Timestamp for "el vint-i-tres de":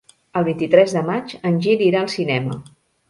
0.39-1.03